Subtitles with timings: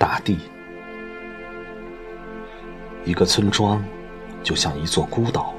[0.00, 0.38] 大地。
[3.04, 3.84] 一个村庄，
[4.42, 5.52] 就像一座孤岛，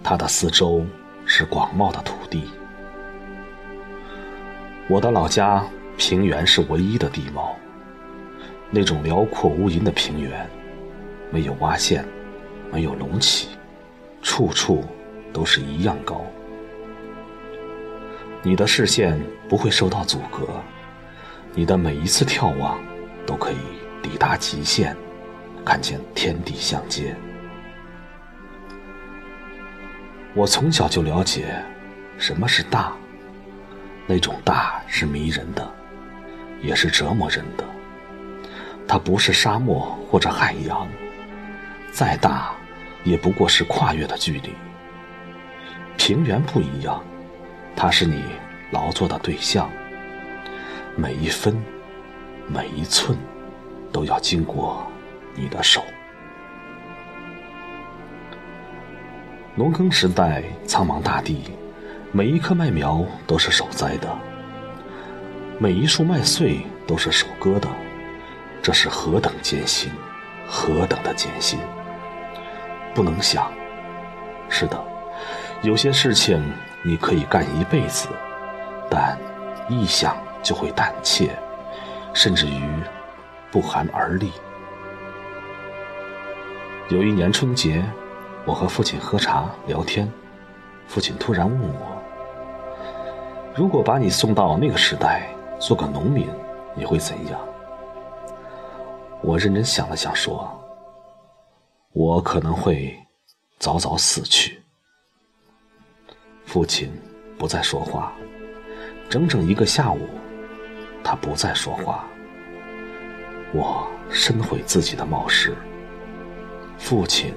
[0.00, 0.86] 它的四周
[1.26, 2.44] 是广袤的土地。
[4.88, 5.64] 我的老家
[5.96, 7.56] 平原是唯一的地貌，
[8.70, 10.48] 那种辽阔无垠的平原，
[11.32, 12.04] 没有洼陷，
[12.72, 13.48] 没有隆起，
[14.22, 14.84] 处处
[15.32, 16.24] 都是一样高。
[18.40, 20.46] 你的视线不会受到阻隔，
[21.54, 22.78] 你的每一次眺望
[23.26, 23.56] 都可以
[24.02, 24.96] 抵达极限，
[25.64, 27.14] 看见天地相接。
[30.34, 31.62] 我从小就了解
[32.18, 32.92] 什么是大，
[34.06, 35.70] 那种大是迷人的，
[36.62, 37.64] 也是折磨人的。
[38.88, 40.88] 它不是沙漠或者海洋，
[41.92, 42.52] 再大
[43.04, 44.50] 也不过是跨越的距离。
[45.96, 47.02] 平原不一样。
[47.74, 48.22] 它是你
[48.70, 49.70] 劳作的对象，
[50.94, 51.56] 每一分、
[52.46, 53.16] 每一寸，
[53.92, 54.86] 都要经过
[55.34, 55.82] 你的手。
[59.54, 61.44] 农耕时代，苍茫大地，
[62.10, 64.08] 每一棵麦苗都是手栽的，
[65.58, 67.68] 每一束麦穗都是手割的，
[68.62, 69.90] 这是何等艰辛，
[70.46, 71.58] 何等的艰辛！
[72.94, 73.50] 不能想，
[74.48, 74.82] 是的，
[75.62, 76.42] 有些事情。
[76.84, 78.08] 你可以干一辈子，
[78.90, 79.16] 但
[79.68, 81.30] 一想就会胆怯，
[82.14, 82.62] 甚至于
[83.50, 84.32] 不寒而栗。
[86.88, 87.84] 有一年春节，
[88.44, 90.10] 我和父亲喝茶聊天，
[90.86, 92.02] 父亲突然问我
[93.56, 96.28] ：“如果把你送到那个时代，做个农民，
[96.74, 97.40] 你会怎样？”
[99.22, 100.50] 我认真想了想，说
[101.94, 102.98] ：“我可能会
[103.58, 104.60] 早早死去。”
[106.44, 106.92] 父亲
[107.38, 108.12] 不再说话，
[109.08, 110.00] 整整一个下午，
[111.02, 112.04] 他不再说话。
[113.52, 115.54] 我深悔自己的冒失。
[116.78, 117.34] 父亲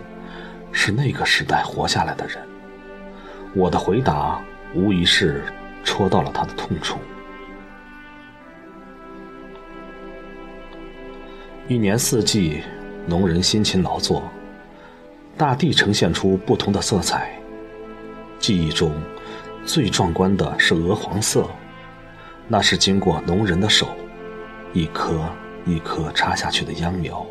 [0.72, 2.38] 是那个时代活下来的人，
[3.54, 4.42] 我的回答
[4.74, 5.44] 无疑是
[5.84, 6.98] 戳到了他的痛处。
[11.68, 12.62] 一年四季，
[13.06, 14.24] 农人辛勤劳作，
[15.38, 17.32] 大地呈现出不同的色彩。
[18.40, 18.92] 记忆中，
[19.66, 21.50] 最壮观的是鹅黄色，
[22.48, 23.96] 那是经过农人的手，
[24.74, 25.20] 一颗
[25.66, 27.26] 一颗插下去的秧苗，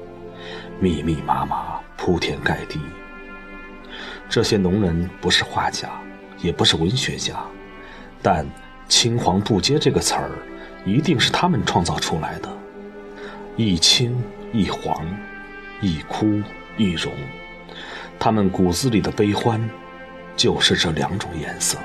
[0.80, 2.80] 密密麻麻，铺天盖地。
[4.28, 5.88] 这些农人不是画家，
[6.40, 7.34] 也不是文学家，
[8.20, 8.44] 但
[8.88, 10.30] “青黄不接”这个词儿，
[10.84, 12.48] 一定是他们创造出来的。
[13.56, 14.20] 一青
[14.52, 15.06] 一黄，
[15.80, 16.42] 一枯
[16.76, 17.12] 一荣，
[18.18, 19.60] 他们骨子里的悲欢。
[20.36, 21.78] 就是这两种颜色。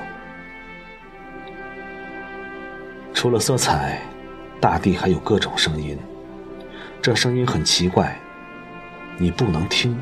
[3.20, 4.00] 除了色彩，
[4.62, 5.94] 大地还有各种声音。
[7.02, 8.18] 这声音很奇怪，
[9.18, 10.00] 你不能听，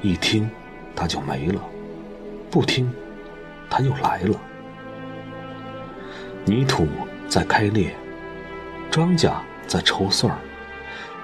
[0.00, 0.48] 一听
[0.94, 1.58] 它就没了；
[2.48, 2.88] 不听，
[3.68, 4.38] 它又来了。
[6.44, 6.86] 泥土
[7.28, 7.92] 在开裂，
[8.92, 9.32] 庄稼
[9.66, 10.36] 在抽穗儿，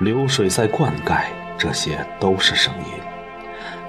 [0.01, 3.01] 流水在灌溉，这些都是声音，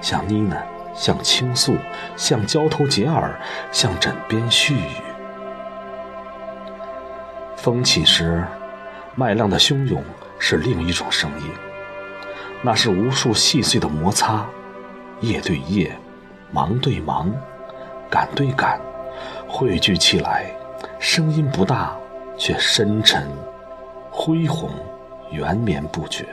[0.00, 0.58] 像呢喃。
[0.96, 1.74] 像倾诉，
[2.14, 3.36] 像交头接耳，
[3.72, 4.94] 像枕边絮语。
[7.64, 8.44] 风起时，
[9.14, 10.04] 麦浪的汹涌
[10.38, 11.50] 是另一种声音，
[12.60, 14.46] 那是无数细碎的摩擦，
[15.22, 15.90] 叶对叶，
[16.52, 17.34] 芒对芒，
[18.10, 18.78] 杆对赶，
[19.48, 20.54] 汇聚起来，
[20.98, 21.96] 声音不大，
[22.36, 23.26] 却深沉、
[24.10, 24.68] 恢宏、
[25.32, 26.26] 延绵不绝。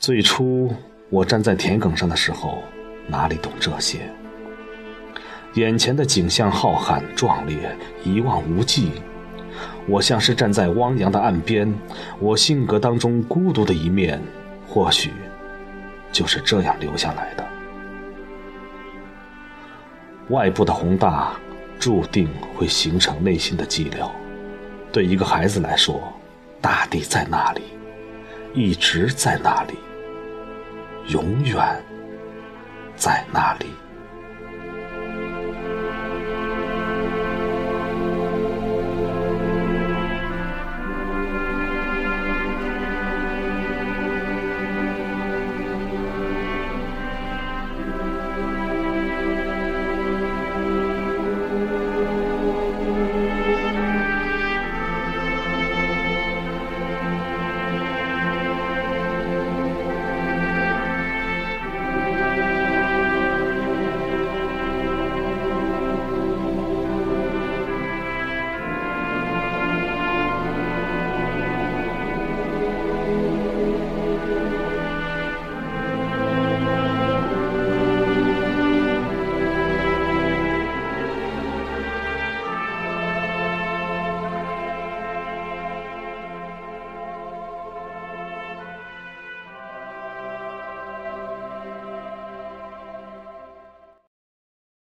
[0.00, 0.74] 最初，
[1.08, 2.64] 我站在田埂上的时候，
[3.06, 4.12] 哪里懂这些？
[5.54, 8.92] 眼前的景象浩瀚壮烈，一望无际。
[9.86, 11.72] 我像是站在汪洋的岸边，
[12.20, 14.22] 我性格当中孤独的一面，
[14.68, 15.10] 或许
[16.12, 17.44] 就是这样留下来的。
[20.28, 21.32] 外部的宏大，
[21.80, 24.08] 注定会形成内心的寂寥。
[24.92, 26.12] 对一个孩子来说，
[26.60, 27.62] 大地在那里，
[28.54, 29.74] 一直在那里。
[31.08, 31.58] 永远
[32.94, 33.66] 在那里。